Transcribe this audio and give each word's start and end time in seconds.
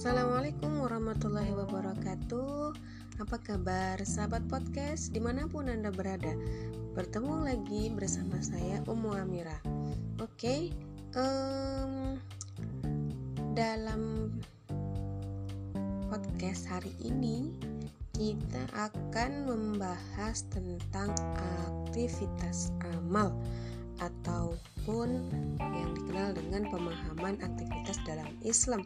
Assalamualaikum 0.00 0.80
warahmatullahi 0.80 1.52
wabarakatuh. 1.52 2.72
Apa 3.20 3.36
kabar 3.36 4.00
sahabat 4.00 4.40
podcast? 4.48 5.12
Di 5.12 5.20
mana 5.20 5.44
pun 5.44 5.68
anda 5.68 5.92
berada 5.92 6.32
Bertemu 6.96 7.44
lagi 7.44 7.92
bersama 7.92 8.40
saya 8.40 8.80
Umu 8.88 9.12
Amira. 9.12 9.60
Oke 10.16 10.24
okay, 10.24 10.60
um, 11.20 12.16
Dalam 13.52 14.32
podcast 16.08 16.64
hari 16.72 16.96
ini 17.04 17.52
Kita 18.16 18.72
akan 18.72 19.52
membahas 19.52 20.48
tentang 20.48 21.12
aktivitas 21.76 22.72
amal 22.96 23.36
Ataupun 24.00 25.28
yang 25.60 25.92
dikenal 25.92 26.32
dengan 26.40 26.72
pemahaman 26.72 27.36
aktivitas 27.44 28.00
dalam 28.08 28.32
Islam 28.40 28.80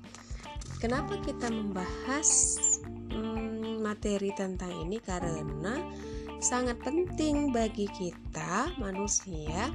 Kenapa 0.82 1.16
kita 1.22 1.48
membahas 1.48 2.28
hmm, 3.10 3.80
materi 3.80 4.34
tentang 4.34 4.70
ini? 4.84 4.98
Karena 5.00 5.78
sangat 6.42 6.76
penting 6.84 7.54
bagi 7.54 7.88
kita 7.88 8.74
manusia, 8.76 9.72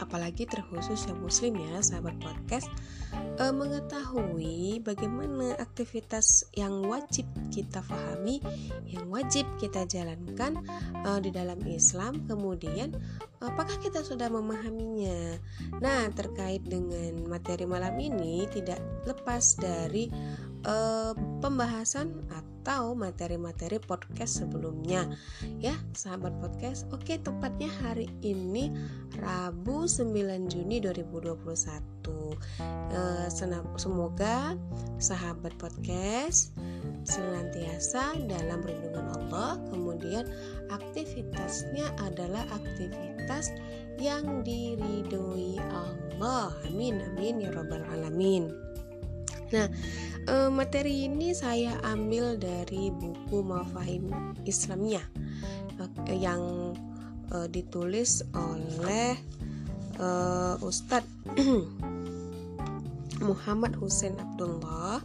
apalagi 0.00 0.44
terkhusus 0.48 1.08
yang 1.08 1.18
muslim 1.20 1.56
ya, 1.56 1.80
sahabat 1.80 2.16
podcast, 2.20 2.68
eh, 3.40 3.52
mengetahui 3.52 4.80
bagaimana 4.84 5.56
aktivitas 5.60 6.48
yang 6.56 6.84
wajib 6.84 7.24
kita 7.52 7.80
pahami, 7.84 8.40
yang 8.88 9.08
wajib 9.08 9.44
kita 9.56 9.84
jalankan 9.88 10.60
eh, 11.04 11.18
di 11.20 11.30
dalam 11.32 11.58
Islam. 11.66 12.24
Kemudian, 12.24 12.94
apakah 13.40 13.76
kita 13.80 14.00
sudah 14.02 14.28
memahaminya? 14.32 15.40
Nah, 15.80 16.08
terkait 16.12 16.64
dengan 16.64 17.26
materi 17.28 17.68
malam 17.68 17.96
ini 18.00 18.48
tidak 18.48 18.80
lepas 19.04 19.56
dari 19.60 20.08
uh, 20.66 21.14
pembahasan 21.38 22.26
atau 22.28 22.98
materi-materi 22.98 23.78
podcast 23.78 24.42
sebelumnya. 24.42 25.06
Ya 25.62 25.78
sahabat 25.94 26.34
podcast 26.42 26.90
oke 26.90 27.14
tepatnya 27.22 27.70
hari 27.80 28.10
ini 28.26 28.74
Rabu 29.22 29.86
9 29.86 30.50
Juni 30.50 30.82
2021 30.82 31.46
uh, 31.46 33.26
semoga 33.78 34.58
sahabat 34.98 35.54
podcast 35.56 36.50
senantiasa 37.06 38.18
dalam 38.26 38.58
perlindungan 38.66 39.06
Allah. 39.14 39.62
Kemudian 39.70 40.26
aktivitasnya 40.74 41.86
adalah 42.02 42.42
aktivitas 42.50 43.54
yang 44.02 44.42
diridhoi 44.42 45.62
Allah. 45.70 46.50
Amin 46.66 46.98
amin 47.14 47.46
ya 47.46 47.54
robbal 47.54 47.86
alamin. 47.94 48.50
Nah, 49.54 49.70
eh, 50.26 50.50
materi 50.50 51.06
ini 51.06 51.32
saya 51.32 51.78
ambil 51.86 52.34
dari 52.38 52.90
buku 52.90 53.42
Mafahim 53.42 54.34
Islamiyah 54.42 55.06
eh, 55.78 56.18
yang 56.18 56.74
eh, 57.30 57.48
ditulis 57.50 58.26
oleh 58.34 59.14
Ustadz 60.60 61.08
Muhammad 63.28 63.72
Hussein 63.80 64.12
Abdullah 64.20 65.00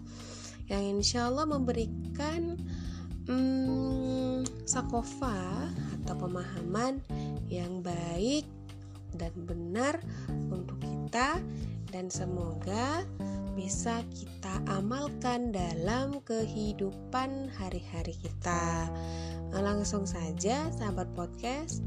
yang 0.67 0.99
insya 0.99 1.31
Allah 1.31 1.47
memberikan 1.47 2.59
hmm, 3.31 4.43
sakofa 4.67 5.71
atau 6.03 6.15
pemahaman 6.19 6.99
yang 7.47 7.79
baik 7.79 8.43
dan 9.15 9.31
benar 9.47 9.99
untuk 10.51 10.75
kita 10.83 11.39
dan 11.91 12.07
semoga 12.07 13.03
bisa 13.51 14.03
kita 14.15 14.63
amalkan 14.71 15.51
dalam 15.51 16.23
kehidupan 16.23 17.51
hari-hari 17.59 18.15
kita. 18.19 18.87
Langsung 19.51 20.07
saja, 20.07 20.71
sahabat 20.71 21.11
podcast, 21.11 21.83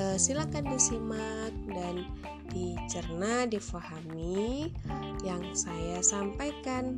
eh, 0.00 0.16
silakan 0.16 0.72
disimak 0.72 1.52
dan 1.68 2.08
dicerna, 2.48 3.44
difahami 3.44 4.72
yang 5.20 5.44
saya 5.52 6.00
sampaikan 6.00 6.96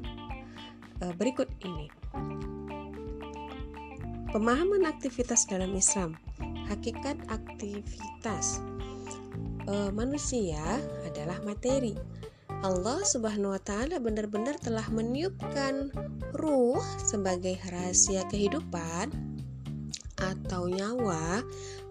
eh, 1.02 1.14
berikut 1.18 1.50
ini. 1.66 1.90
Pemahaman 4.30 4.86
aktivitas 4.86 5.46
dalam 5.46 5.74
Islam, 5.74 6.18
hakikat 6.66 7.18
aktivitas 7.30 8.62
manusia 9.96 10.60
adalah 11.08 11.40
materi 11.40 11.96
Allah 12.60 13.00
Subhanahu 13.02 13.56
wa 13.56 13.62
taala 13.62 13.98
benar-benar 13.98 14.60
telah 14.60 14.86
meniupkan 14.92 15.90
ruh 16.36 16.82
sebagai 17.02 17.58
rahasia 17.72 18.22
kehidupan 18.30 19.10
atau 20.20 20.70
nyawa 20.70 21.42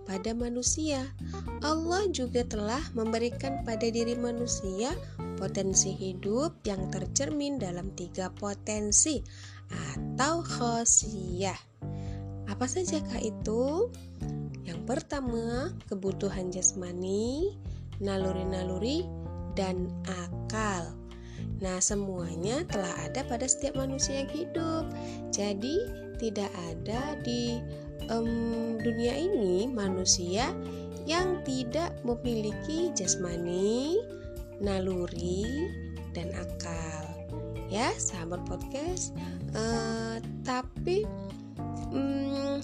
pada 0.03 0.31
manusia. 0.35 1.03
Allah 1.63 2.07
juga 2.11 2.43
telah 2.43 2.83
memberikan 2.95 3.63
pada 3.63 3.87
diri 3.87 4.15
manusia 4.19 4.91
potensi 5.39 5.95
hidup 5.95 6.63
yang 6.67 6.91
tercermin 6.91 7.59
dalam 7.59 7.91
tiga 7.95 8.31
potensi 8.31 9.23
atau 9.71 10.43
khosiyah. 10.43 11.57
Apa 12.51 12.67
saja 12.67 12.99
kah 13.01 13.19
itu? 13.23 13.89
Yang 14.63 14.81
pertama, 14.87 15.71
kebutuhan 15.87 16.51
jasmani, 16.51 17.55
naluri-naluri, 18.03 19.22
dan 19.53 19.89
akal. 20.05 20.93
Nah, 21.63 21.79
semuanya 21.79 22.67
telah 22.67 22.91
ada 23.07 23.23
pada 23.23 23.47
setiap 23.47 23.79
manusia 23.79 24.23
yang 24.25 24.31
hidup. 24.31 24.85
Jadi, 25.31 25.79
tidak 26.19 26.51
ada 26.71 27.17
di 27.23 27.59
um, 28.11 28.75
dunia 28.79 29.15
ini 29.15 29.67
manusia 29.67 30.51
yang 31.03 31.43
tidak 31.43 31.91
memiliki 32.07 32.91
jasmani, 32.95 33.99
naluri, 34.63 35.67
dan 36.15 36.31
akal. 36.35 37.03
Ya, 37.67 37.91
sahabat 37.95 38.43
podcast. 38.47 39.11
Uh, 39.51 40.21
tapi 40.45 41.03
um, 41.91 42.61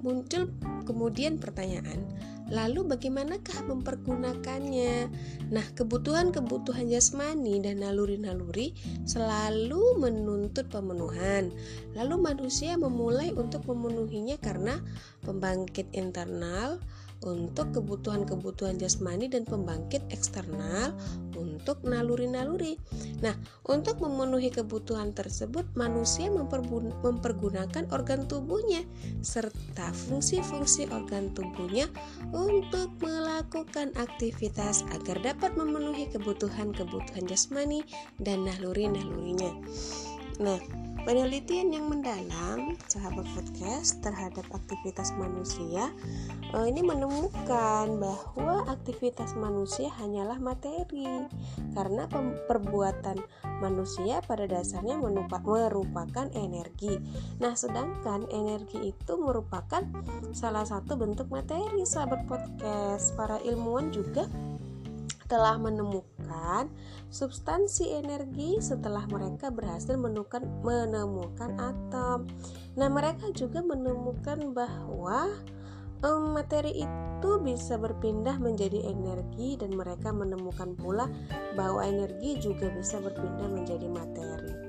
muncul 0.00 0.48
kemudian 0.88 1.36
pertanyaan, 1.36 2.02
Lalu 2.50 2.82
bagaimanakah 2.90 3.70
mempergunakannya? 3.70 5.06
Nah, 5.54 5.66
kebutuhan-kebutuhan 5.78 6.90
jasmani 6.90 7.62
dan 7.62 7.86
naluri-naluri 7.86 8.74
selalu 9.06 10.02
menuntut 10.02 10.66
pemenuhan. 10.66 11.54
Lalu 11.94 12.14
manusia 12.18 12.74
memulai 12.74 13.30
untuk 13.30 13.70
memenuhinya 13.70 14.34
karena 14.42 14.82
pembangkit 15.22 15.94
internal 15.94 16.82
untuk 17.20 17.76
kebutuhan-kebutuhan 17.76 18.80
jasmani 18.80 19.28
dan 19.28 19.44
pembangkit 19.44 20.00
eksternal 20.08 20.96
untuk 21.36 21.84
naluri-naluri. 21.84 22.80
Nah, 23.20 23.36
untuk 23.68 24.00
memenuhi 24.00 24.48
kebutuhan 24.48 25.12
tersebut, 25.12 25.68
manusia 25.76 26.32
mempergunakan 26.32 27.84
organ 27.92 28.24
tubuhnya 28.24 28.84
serta 29.20 29.92
fungsi-fungsi 30.08 30.88
organ 30.88 31.32
tubuhnya 31.36 31.88
untuk 32.32 32.88
melakukan 33.04 33.92
aktivitas 34.00 34.84
agar 34.96 35.20
dapat 35.20 35.52
memenuhi 35.56 36.08
kebutuhan-kebutuhan 36.08 37.28
jasmani 37.28 37.84
dan 38.16 38.48
naluri-nalurinya. 38.48 39.52
Nah, 40.40 40.56
Penelitian 41.00 41.72
yang 41.72 41.88
mendalam, 41.88 42.76
sahabat 42.84 43.24
podcast, 43.32 44.04
terhadap 44.04 44.44
aktivitas 44.52 45.16
manusia 45.16 45.88
eh, 46.52 46.66
ini 46.68 46.84
menemukan 46.84 47.88
bahwa 47.96 48.68
aktivitas 48.68 49.32
manusia 49.32 49.88
hanyalah 49.96 50.36
materi, 50.36 51.24
karena 51.72 52.04
perbuatan 52.44 53.16
manusia 53.64 54.20
pada 54.28 54.44
dasarnya 54.44 55.00
merupakan 55.00 56.28
energi. 56.36 57.00
Nah, 57.40 57.56
sedangkan 57.56 58.28
energi 58.28 58.92
itu 58.92 59.12
merupakan 59.16 59.80
salah 60.36 60.68
satu 60.68 61.00
bentuk 61.00 61.32
materi, 61.32 61.80
sahabat 61.88 62.28
podcast. 62.28 63.16
Para 63.16 63.40
ilmuwan 63.40 63.88
juga 63.88 64.28
telah 65.30 65.54
menemukan 65.62 66.09
substansi 67.10 67.98
energi 67.98 68.62
setelah 68.62 69.04
mereka 69.10 69.50
berhasil 69.50 69.98
menemukan 69.98 70.46
menemukan 70.62 71.56
atom. 71.58 72.30
Nah, 72.78 72.88
mereka 72.88 73.32
juga 73.34 73.60
menemukan 73.60 74.54
bahwa 74.54 75.30
um, 76.04 76.36
materi 76.36 76.84
itu 76.84 77.30
bisa 77.42 77.76
berpindah 77.76 78.36
menjadi 78.40 78.88
energi 78.88 79.60
dan 79.60 79.76
mereka 79.76 80.12
menemukan 80.12 80.72
pula 80.76 81.08
bahwa 81.58 81.84
energi 81.84 82.40
juga 82.40 82.72
bisa 82.72 83.00
berpindah 83.00 83.48
menjadi 83.48 83.86
materi 83.88 84.59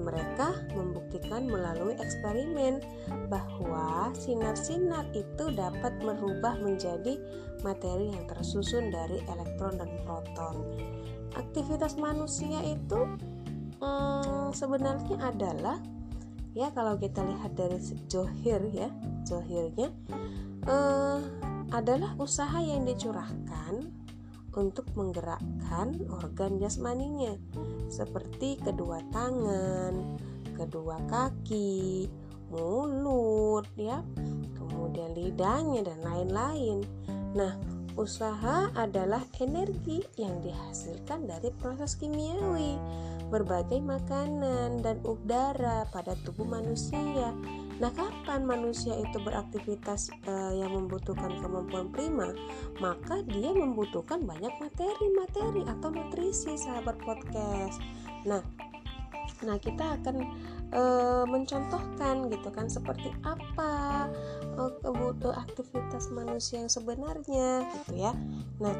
mereka 0.00 0.56
membuktikan 0.72 1.44
melalui 1.44 1.92
eksperimen 2.00 2.80
bahwa 3.28 4.08
sinar-sinar 4.16 5.04
itu 5.12 5.52
dapat 5.52 5.92
merubah 6.00 6.56
menjadi 6.60 7.20
materi 7.60 8.10
yang 8.12 8.24
tersusun 8.26 8.90
dari 8.90 9.20
elektron 9.28 9.76
dan 9.76 9.90
proton. 10.08 10.64
Aktivitas 11.36 11.96
manusia 12.00 12.60
itu 12.64 13.00
hmm, 13.80 14.52
sebenarnya 14.56 15.16
adalah 15.20 15.76
ya 16.52 16.68
kalau 16.76 17.00
kita 17.00 17.24
lihat 17.24 17.56
dari 17.56 17.80
johir 18.08 18.60
ya 18.72 18.92
johirnya 19.24 19.88
uh, 20.68 21.20
adalah 21.72 22.12
usaha 22.20 22.60
yang 22.60 22.84
dicurahkan 22.84 23.88
untuk 24.52 24.84
menggerakkan 24.92 25.96
organ 26.12 26.60
jasmaninya 26.60 27.40
seperti 27.92 28.56
kedua 28.56 29.04
tangan, 29.12 30.16
kedua 30.56 30.96
kaki, 31.12 32.08
mulut 32.48 33.68
ya, 33.76 34.00
kemudian 34.56 35.12
lidahnya 35.12 35.84
dan 35.84 36.00
lain-lain. 36.00 36.80
Nah, 37.36 37.52
usaha 38.00 38.72
adalah 38.72 39.20
energi 39.36 40.00
yang 40.16 40.40
dihasilkan 40.40 41.28
dari 41.28 41.52
proses 41.60 42.00
kimiawi 42.00 42.80
berbagai 43.32 43.80
makanan 43.80 44.84
dan 44.84 45.00
udara 45.08 45.88
pada 45.88 46.12
tubuh 46.20 46.44
manusia. 46.44 47.32
Nah, 47.80 47.90
kapan 47.94 48.44
manusia 48.44 48.92
itu 48.98 49.16
beraktivitas 49.22 50.12
uh, 50.28 50.52
yang 50.52 50.72
membutuhkan 50.76 51.40
kemampuan 51.40 51.88
prima, 51.88 52.32
maka 52.80 53.24
dia 53.24 53.52
membutuhkan 53.52 54.24
banyak 54.24 54.52
materi-materi 54.60 55.64
atau 55.64 55.88
nutrisi 55.88 56.56
sahabat 56.58 56.96
podcast. 57.00 57.80
Nah, 58.28 58.42
nah 59.42 59.56
kita 59.58 59.98
akan 59.98 60.16
uh, 60.72 61.24
mencontohkan 61.26 62.30
gitu 62.30 62.48
kan 62.54 62.66
seperti 62.70 63.10
apa 63.26 63.91
aktivitas 65.52 66.08
manusia 66.10 66.64
yang 66.64 66.72
sebenarnya 66.72 67.64
gitu 67.70 67.92
ya. 67.96 68.12
Nah, 68.58 68.74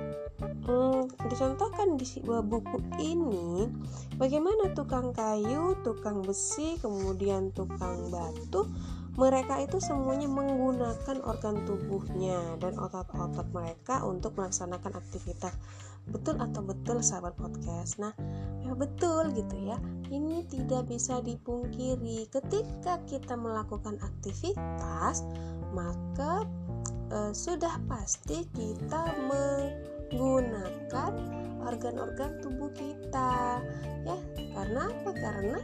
hmm, 0.67 1.13
dicontohkan 1.31 2.01
di 2.01 2.07
sebuah 2.07 2.43
buku 2.43 2.81
ini 2.99 3.69
bagaimana 4.17 4.73
tukang 4.73 5.13
kayu, 5.13 5.77
tukang 5.87 6.25
besi, 6.25 6.81
kemudian 6.81 7.53
tukang 7.53 8.11
batu 8.11 8.67
mereka 9.13 9.61
itu 9.61 9.77
semuanya 9.77 10.25
menggunakan 10.25 11.21
organ 11.29 11.69
tubuhnya 11.69 12.57
dan 12.57 12.81
otot-otot 12.81 13.45
mereka 13.53 14.01
untuk 14.09 14.33
melaksanakan 14.41 14.97
aktivitas. 14.97 15.53
Betul 16.09 16.41
atau 16.41 16.65
betul 16.65 17.05
sahabat 17.05 17.37
podcast? 17.37 18.01
Nah 18.01 18.17
ya 18.65 18.73
betul 18.73 19.29
gitu 19.37 19.69
ya. 19.69 19.77
Ini 20.09 20.49
tidak 20.49 20.89
bisa 20.89 21.21
dipungkiri. 21.21 22.25
Ketika 22.33 23.05
kita 23.05 23.37
melakukan 23.37 24.01
aktivitas 24.01 25.29
maka 25.73 26.47
eh, 27.11 27.33
sudah 27.33 27.81
pasti 27.89 28.47
kita 28.53 29.03
menggunakan 29.29 31.13
organ-organ 31.65 32.39
tubuh 32.45 32.71
kita 32.77 33.61
ya. 34.05 34.17
Karena 34.53 34.93
apa? 34.93 35.11
Karena 35.17 35.59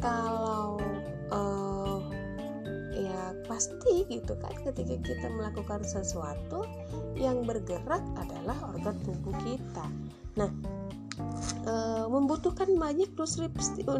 kalau 0.00 0.80
eh, 1.32 2.00
ya 2.96 3.36
pasti 3.44 4.08
gitu 4.08 4.32
kan 4.40 4.56
ketika 4.64 4.96
kita 5.04 5.28
melakukan 5.28 5.84
sesuatu 5.84 6.64
yang 7.16 7.44
bergerak 7.44 8.00
adalah 8.16 8.56
organ 8.72 8.96
tubuh 9.04 9.36
kita. 9.44 9.84
Nah 10.40 10.48
e, 11.66 11.74
membutuhkan 12.08 12.70
banyak 12.76 13.12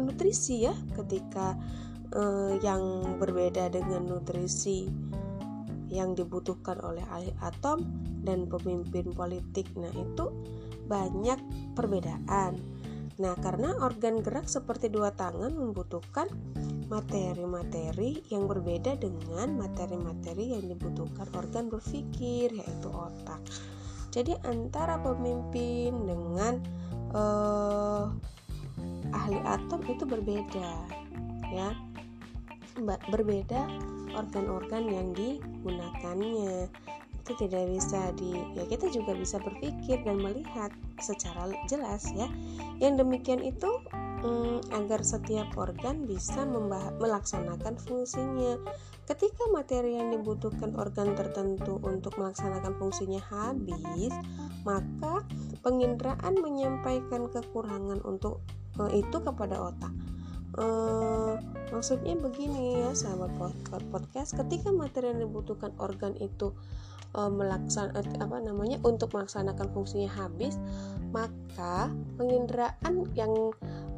nutrisi 0.01 0.65
ya 0.69 0.73
ketika 0.95 1.57
e, 2.11 2.23
yang 2.63 3.15
berbeda 3.17 3.71
dengan 3.71 4.07
nutrisi 4.07 4.87
yang 5.87 6.13
dibutuhkan 6.13 6.79
oleh 6.83 7.03
atom 7.39 7.83
dan 8.27 8.47
pemimpin 8.51 9.15
politik. 9.15 9.71
Nah 9.79 9.91
itu 9.95 10.31
banyak 10.87 11.39
perbedaan. 11.75 12.59
Nah, 13.17 13.33
karena 13.41 13.73
organ 13.81 14.21
gerak 14.21 14.45
seperti 14.45 14.93
dua 14.93 15.09
tangan 15.09 15.49
membutuhkan 15.49 16.29
materi-materi 16.85 18.21
yang 18.29 18.45
berbeda 18.45 18.93
dengan 19.01 19.57
materi-materi 19.57 20.53
yang 20.53 20.69
dibutuhkan 20.69 21.25
organ 21.33 21.65
berpikir, 21.67 22.53
yaitu 22.53 22.89
otak. 22.93 23.41
Jadi, 24.13 24.37
antara 24.45 25.01
pemimpin 25.01 25.97
dengan 26.05 26.61
uh, 27.11 28.05
ahli 29.09 29.41
atom 29.49 29.81
itu 29.89 30.05
berbeda, 30.05 30.71
ya, 31.49 31.73
berbeda 32.85 33.67
organ-organ 34.17 34.83
yang 34.89 35.07
digunakannya. 35.13 36.69
Itu 37.21 37.35
tidak 37.35 37.67
bisa 37.75 38.15
di 38.15 38.31
ya 38.55 38.63
kita 38.71 38.87
juga 38.87 39.11
bisa 39.11 39.35
berpikir 39.43 39.99
dan 40.07 40.23
melihat 40.23 40.71
secara 41.03 41.51
jelas 41.67 42.07
ya. 42.15 42.31
Yang 42.79 43.03
demikian 43.03 43.41
itu 43.43 43.67
hmm, 44.23 44.71
agar 44.71 45.03
setiap 45.03 45.51
organ 45.59 46.07
bisa 46.07 46.47
melaksanakan 46.97 47.75
fungsinya. 47.77 48.55
Ketika 49.07 49.47
materi 49.55 49.95
yang 49.95 50.11
dibutuhkan 50.11 50.75
organ 50.75 51.15
tertentu 51.15 51.79
untuk 51.79 52.15
melaksanakan 52.19 52.75
fungsinya 52.75 53.23
habis 53.23 54.11
maka 54.67 55.23
penginderaan 55.63 56.35
menyampaikan 56.43 57.31
kekurangan 57.31 58.03
untuk 58.03 58.43
uh, 58.75 58.91
itu 58.91 59.15
kepada 59.23 59.71
otak 59.71 59.95
uh, 60.55 61.35
maksudnya 61.75 62.15
begini 62.15 62.87
ya 62.87 62.95
sahabat 62.95 63.35
podcast 63.91 64.37
ketika 64.39 64.71
materi 64.71 65.11
yang 65.11 65.27
dibutuhkan 65.27 65.75
organ 65.81 66.15
itu 66.23 66.55
uh, 67.17 67.27
melaksan 67.27 67.91
uh, 67.91 68.05
apa 68.23 68.39
namanya 68.39 68.79
untuk 68.87 69.11
melaksanakan 69.11 69.67
fungsinya 69.75 70.07
habis 70.07 70.55
maka 71.11 71.91
penginderaan 72.15 73.07
yang 73.15 73.31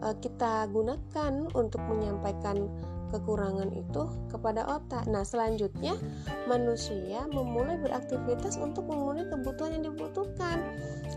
uh, 0.01 0.15
kita 0.17 0.65
gunakan 0.73 1.33
untuk 1.53 1.81
menyampaikan 1.85 2.69
kekurangan 3.09 3.73
itu 3.73 4.05
kepada 4.29 4.69
otak. 4.69 5.09
Nah, 5.09 5.25
selanjutnya 5.25 5.97
manusia 6.45 7.25
memulai 7.33 7.81
beraktivitas 7.81 8.61
untuk 8.61 8.85
memenuhi 8.85 9.25
kebutuhan 9.33 9.81
yang 9.81 9.89
dibutuhkan, 9.89 10.61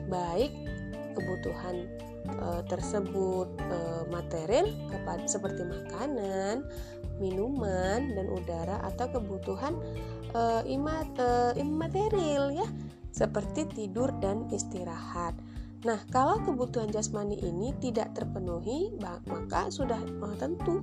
baik 0.09 0.57
kebutuhan 1.13 1.85
e, 2.27 2.47
tersebut 2.67 3.49
e, 3.59 3.79
material 4.11 4.69
seperti 5.27 5.67
makanan, 5.67 6.67
minuman 7.23 8.15
dan 8.15 8.27
udara 8.31 8.83
atau 8.83 9.07
kebutuhan 9.11 9.79
uh, 10.35 10.63
imat, 10.67 11.09
uh, 11.21 11.53
imaterial 11.55 12.51
ya 12.51 12.67
seperti 13.13 13.69
tidur 13.69 14.11
dan 14.19 14.49
istirahat. 14.49 15.37
Nah, 15.83 15.99
kalau 16.15 16.39
kebutuhan 16.47 16.89
jasmani 16.95 17.37
ini 17.43 17.75
tidak 17.83 18.15
terpenuhi, 18.15 18.95
maka 19.03 19.69
sudah 19.69 19.99
tentu 20.39 20.81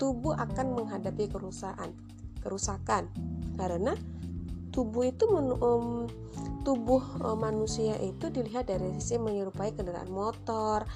tubuh 0.00 0.32
akan 0.34 0.80
menghadapi 0.80 1.28
kerusakan. 1.28 1.92
Kerusakan 2.40 3.12
karena 3.60 3.92
tubuh 4.70 5.10
itu 5.10 5.26
um, 5.30 6.06
tubuh 6.62 7.02
um, 7.22 7.38
manusia 7.38 7.98
itu 7.98 8.30
dilihat 8.30 8.70
dari 8.70 8.94
sisi 8.98 9.18
menyerupai 9.18 9.74
kendaraan 9.74 10.10
motor 10.10 10.86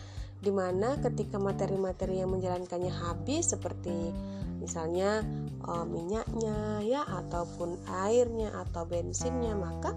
di 0.45 0.53
mana 0.53 1.01
ketika 1.01 1.41
materi-materi 1.41 2.21
yang 2.21 2.31
menjalankannya 2.31 2.93
habis 2.93 3.57
seperti 3.57 4.13
misalnya 4.61 5.25
uh, 5.65 5.85
minyaknya 5.85 6.85
ya 6.85 7.03
ataupun 7.05 7.81
airnya 8.07 8.53
atau 8.65 8.85
bensinnya 8.85 9.57
maka 9.57 9.97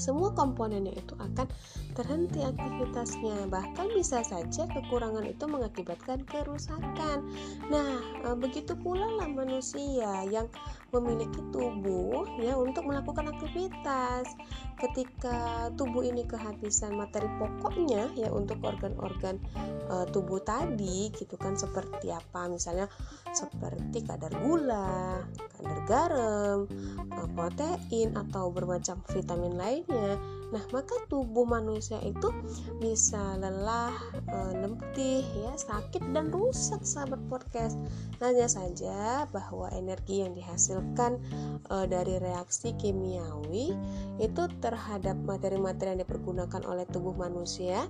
semua 0.00 0.32
komponennya 0.32 0.96
itu 0.96 1.12
akan 1.20 1.46
terhenti 1.94 2.40
aktivitasnya 2.44 3.50
bahkan 3.50 3.88
bisa 3.92 4.22
saja 4.22 4.66
kekurangan 4.70 5.26
itu 5.26 5.44
mengakibatkan 5.46 6.22
kerusakan. 6.26 7.26
Nah 7.68 8.00
eh, 8.24 8.36
begitu 8.36 8.76
pula 8.78 9.06
lah 9.20 9.28
manusia 9.28 10.24
yang 10.28 10.46
memiliki 10.90 11.38
tubuh 11.54 12.26
ya 12.42 12.58
untuk 12.58 12.86
melakukan 12.86 13.30
aktivitas. 13.30 14.26
Ketika 14.80 15.68
tubuh 15.76 16.02
ini 16.02 16.24
kehabisan 16.24 16.96
materi 16.96 17.28
pokoknya 17.36 18.10
ya 18.16 18.32
untuk 18.32 18.64
organ-organ 18.64 19.36
e, 19.92 20.08
tubuh 20.08 20.40
tadi 20.40 21.12
gitu 21.12 21.36
kan 21.36 21.52
seperti 21.52 22.08
apa? 22.08 22.48
Misalnya 22.48 22.88
seperti 23.28 24.08
kadar 24.08 24.32
gula, 24.40 25.20
kadar 25.52 25.78
garam, 25.84 26.58
e, 27.12 27.20
protein 27.36 28.16
atau 28.16 28.48
bermacam 28.48 29.04
vitamin 29.12 29.54
lainnya 29.60 30.16
Nah, 30.50 30.64
maka 30.74 30.98
tubuh 31.06 31.46
manusia 31.46 32.02
itu 32.02 32.30
bisa 32.82 33.38
lelah, 33.38 33.94
e, 34.26 34.38
ya, 34.98 35.52
sakit 35.54 36.10
dan 36.10 36.34
rusak 36.34 36.82
sahabat 36.82 37.22
podcast. 37.30 37.78
Hanya 38.18 38.50
saja 38.50 39.30
bahwa 39.30 39.70
energi 39.70 40.26
yang 40.26 40.34
dihasilkan 40.34 41.22
e, 41.70 41.76
dari 41.86 42.18
reaksi 42.18 42.74
kimiawi 42.74 43.74
itu 44.18 44.42
terhadap 44.58 45.14
materi-materi 45.22 45.94
yang 45.94 46.02
dipergunakan 46.02 46.62
oleh 46.66 46.84
tubuh 46.90 47.14
manusia 47.14 47.86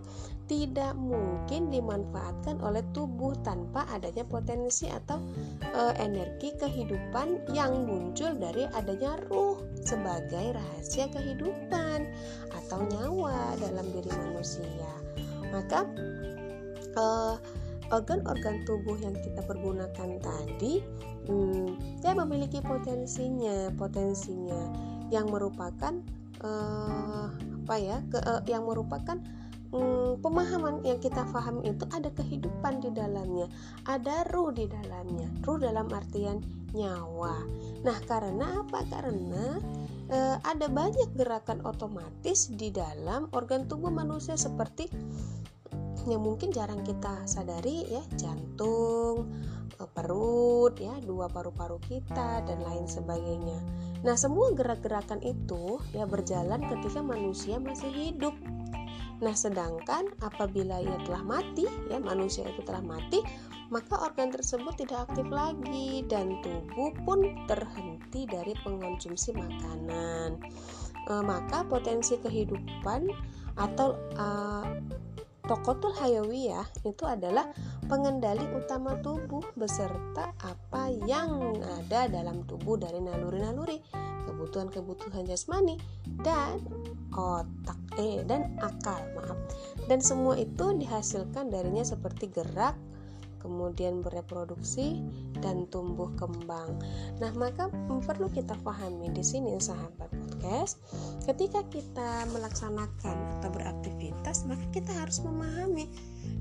tidak 0.51 0.99
mungkin 0.99 1.71
dimanfaatkan 1.71 2.59
oleh 2.59 2.83
tubuh 2.91 3.39
tanpa 3.47 3.87
adanya 3.95 4.27
potensi 4.27 4.91
atau 4.91 5.23
e, 5.63 5.83
energi 6.03 6.51
kehidupan 6.59 7.55
yang 7.55 7.87
muncul 7.87 8.35
dari 8.35 8.67
adanya 8.75 9.15
ruh 9.31 9.63
sebagai 9.87 10.59
rahasia 10.59 11.07
kehidupan 11.15 12.11
atau 12.55 12.83
nyawa 12.87 13.55
dalam 13.59 13.87
diri 13.95 14.11
manusia. 14.11 14.91
Maka 15.51 15.87
uh, 16.95 17.37
organ-organ 17.91 18.63
tubuh 18.67 18.97
yang 19.03 19.15
kita 19.19 19.43
pergunakan 19.43 20.11
tadi 20.23 20.83
hmm, 21.27 22.01
ya 22.07 22.15
memiliki 22.15 22.63
potensinya 22.63 23.75
potensinya 23.75 24.71
yang 25.11 25.27
merupakan 25.27 25.99
uh, 26.47 27.27
apa 27.67 27.75
ya 27.79 27.99
ke, 28.11 28.19
uh, 28.23 28.43
yang 28.47 28.63
merupakan 28.67 29.19
hmm, 29.75 30.23
pemahaman 30.23 30.83
yang 30.87 30.99
kita 31.03 31.27
pahami 31.31 31.71
itu 31.71 31.85
ada 31.91 32.11
kehidupan 32.15 32.83
di 32.83 32.91
dalamnya, 32.95 33.47
ada 33.87 34.27
ruh 34.31 34.55
di 34.55 34.67
dalamnya. 34.71 35.27
Ruh 35.43 35.59
dalam 35.59 35.91
artian 35.91 36.43
nyawa. 36.75 37.43
Nah, 37.83 37.99
karena 38.07 38.63
apa? 38.63 38.87
Karena 38.87 39.59
e, 40.11 40.19
ada 40.43 40.67
banyak 40.67 41.15
gerakan 41.15 41.63
otomatis 41.63 42.51
di 42.51 42.75
dalam 42.75 43.31
organ 43.33 43.71
tubuh 43.71 43.89
manusia 43.95 44.35
seperti 44.35 44.91
yang 46.09 46.25
mungkin 46.25 46.51
jarang 46.51 46.81
kita 46.83 47.29
sadari 47.29 47.87
ya, 47.87 48.03
jantung, 48.19 49.31
e, 49.79 49.83
perut 49.87 50.75
ya, 50.77 50.93
dua 51.07 51.31
paru-paru 51.31 51.79
kita 51.87 52.43
dan 52.45 52.59
lain 52.61 52.85
sebagainya. 52.91 53.59
Nah, 54.03 54.17
semua 54.17 54.51
gerak-gerakan 54.57 55.21
itu 55.23 55.79
ya 55.93 56.09
berjalan 56.09 56.65
ketika 56.67 57.01
manusia 57.05 57.61
masih 57.61 57.93
hidup. 57.93 58.33
Nah, 59.21 59.37
sedangkan 59.37 60.09
apabila 60.25 60.81
ia 60.81 60.97
telah 61.05 61.21
mati, 61.21 61.69
ya 61.93 62.01
manusia 62.01 62.49
itu 62.49 62.65
telah 62.65 62.81
mati, 62.81 63.21
maka 63.71 64.03
organ 64.03 64.35
tersebut 64.35 64.75
tidak 64.77 65.11
aktif 65.11 65.27
lagi 65.31 66.03
dan 66.11 66.43
tubuh 66.43 66.91
pun 67.07 67.47
terhenti 67.47 68.27
dari 68.27 68.53
pengonsumsi 68.67 69.31
makanan. 69.33 70.43
E, 71.07 71.13
maka 71.23 71.63
potensi 71.65 72.19
kehidupan 72.19 73.07
atau 73.55 73.95
e, 74.19 74.27
Tokotul 75.51 75.91
Hayawiyah 75.99 76.87
itu 76.87 77.03
adalah 77.11 77.51
pengendali 77.91 78.47
utama 78.55 78.95
tubuh 79.03 79.43
beserta 79.59 80.31
apa 80.47 80.87
yang 81.11 81.59
ada 81.83 82.07
dalam 82.07 82.47
tubuh 82.47 82.79
dari 82.79 83.03
naluri-naluri, 83.03 83.83
kebutuhan-kebutuhan 84.31 85.27
jasmani 85.27 85.75
dan 86.23 86.63
otak 87.11 87.75
eh 87.99 88.23
dan 88.31 88.55
akal, 88.63 89.03
maaf. 89.19 89.35
Dan 89.91 89.99
semua 89.99 90.39
itu 90.39 90.71
dihasilkan 90.71 91.51
darinya 91.51 91.83
seperti 91.83 92.31
gerak, 92.31 92.79
kemudian 93.41 94.05
bereproduksi 94.05 95.01
dan 95.41 95.67
tumbuh 95.73 96.13
kembang. 96.21 96.79
Nah, 97.19 97.33
maka 97.35 97.73
perlu 98.05 98.29
kita 98.31 98.55
pahami 98.61 99.11
di 99.11 99.25
sini 99.25 99.57
sahabat 99.57 100.13
podcast, 100.41 100.81
ketika 101.29 101.61
kita 101.69 102.25
melaksanakan 102.33 103.17
atau 103.39 103.49
beraktivitas, 103.53 104.49
maka 104.49 104.65
kita 104.73 104.89
harus 104.97 105.21
memahami 105.21 105.85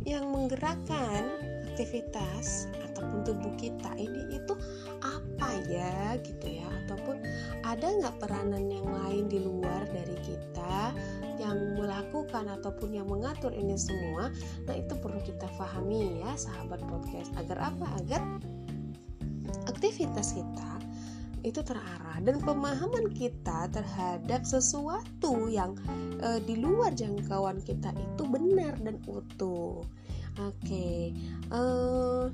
yang 0.08 0.32
menggerakkan 0.32 1.28
aktivitas 1.68 2.72
ataupun 2.92 3.24
tubuh 3.28 3.54
kita 3.60 3.92
ini 4.00 4.40
itu 4.40 4.56
apa 5.04 5.50
ya 5.68 6.20
gitu 6.20 6.60
ya 6.60 6.68
ataupun 6.84 7.24
ada 7.64 7.88
nggak 7.88 8.20
peranan 8.20 8.68
yang 8.68 8.88
lain 8.88 9.32
di 9.32 9.40
luar 9.40 9.88
dari 9.92 10.16
kita 10.24 10.92
yang 11.40 11.80
melakukan 11.80 12.46
ataupun 12.60 12.94
yang 12.94 13.08
mengatur 13.08 13.56
ini 13.56 13.80
semua 13.80 14.30
nah 14.68 14.76
itu 14.76 14.94
perlu 15.00 15.20
kita 15.24 15.48
pahami 15.56 16.20
ya 16.22 16.36
sahabat 16.36 16.84
podcast 16.86 17.32
agar 17.40 17.72
apa 17.74 17.88
agar 18.04 18.22
aktivitas 19.72 20.36
kita 20.36 20.70
itu 21.44 21.64
terarah 21.64 22.20
dan 22.20 22.44
pemahaman 22.44 23.16
kita 23.16 23.72
terhadap 23.72 24.44
sesuatu 24.44 25.48
yang 25.48 25.72
e, 26.20 26.44
di 26.44 26.60
luar 26.60 26.92
jangkauan 26.92 27.64
kita 27.64 27.96
itu 27.96 28.24
benar 28.28 28.76
dan 28.84 29.00
utuh. 29.08 29.80
Oke, 30.40 30.56
okay. 30.64 31.00
uh, 31.52 32.32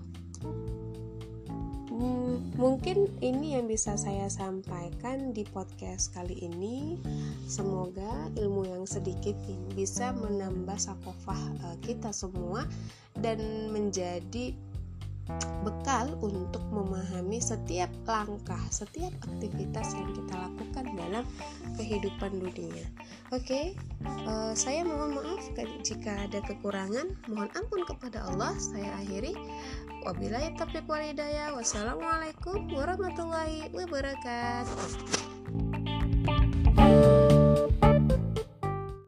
Hmm, 1.95 2.51
mungkin 2.59 3.07
ini 3.23 3.55
yang 3.55 3.71
bisa 3.71 3.95
saya 3.95 4.27
sampaikan 4.27 5.31
di 5.31 5.47
podcast 5.47 6.11
kali 6.11 6.35
ini. 6.43 6.99
Semoga 7.47 8.27
ilmu 8.35 8.67
yang 8.67 8.83
sedikit 8.83 9.31
ini 9.47 9.71
bisa 9.71 10.11
menambah 10.11 10.75
sakofah 10.75 11.39
uh, 11.63 11.77
kita 11.79 12.11
semua 12.11 12.67
dan 13.15 13.39
menjadi 13.71 14.51
bekal 15.65 16.13
untuk 16.21 16.61
memahami 16.69 17.41
setiap 17.41 17.89
langkah, 18.05 18.61
setiap 18.69 19.09
aktivitas 19.25 19.97
yang 19.97 20.09
kita 20.13 20.33
lakukan 20.37 20.85
dalam 20.93 21.25
kehidupan 21.73 22.37
dunia. 22.37 22.85
Oke, 23.33 23.41
okay? 23.41 23.65
uh, 24.29 24.51
eh, 24.51 24.53
saya 24.53 24.85
mohon 24.85 25.17
maaf 25.17 25.41
jika 25.81 26.29
ada 26.29 26.39
kekurangan, 26.45 27.17
mohon 27.25 27.49
ampun 27.57 27.81
kepada 27.89 28.21
Allah. 28.29 28.53
Saya 28.61 28.93
akhiri. 29.01 29.33
Wabillahi 30.05 30.53
taufiq 30.53 30.85
wal 30.85 31.01
hidayah. 31.01 31.57
Wassalamualaikum 31.57 32.69
warahmatullahi 32.69 33.73
wabarakatuh. 33.73 35.34